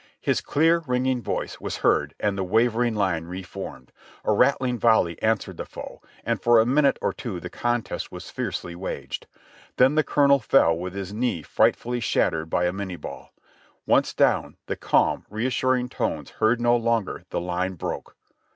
His 0.19 0.41
clear, 0.41 0.79
ringing 0.87 1.21
voice 1.21 1.59
was 1.61 1.77
heard, 1.85 2.15
and 2.19 2.35
the 2.35 2.43
wavering 2.43 2.95
line 2.95 3.25
reformed. 3.25 3.91
A 4.25 4.31
rattling 4.31 4.79
volley 4.79 5.21
answered 5.21 5.57
the 5.57 5.65
foe, 5.67 6.01
and 6.25 6.41
for 6.41 6.59
a 6.59 6.65
minute 6.65 6.97
or 7.03 7.13
two 7.13 7.39
the 7.39 7.51
contest 7.51 8.11
was 8.11 8.31
"fiercely 8.31 8.73
waged. 8.73 9.27
Then 9.77 9.93
the 9.93 10.03
colonel 10.03 10.39
fell 10.39 10.75
with 10.75 10.95
his 10.95 11.13
knee 11.13 11.43
frightfully 11.43 11.99
shattered 11.99 12.49
by 12.49 12.65
a 12.65 12.73
Minie 12.73 12.95
ball. 12.95 13.31
Once 13.85 14.11
down, 14.15 14.57
the 14.65 14.75
calm, 14.75 15.23
reassuring 15.29 15.87
tones 15.87 16.31
heard 16.31 16.59
no 16.59 16.75
longer, 16.75 17.23
the 17.29 17.39
line 17.39 17.73
broke. 17.75 18.15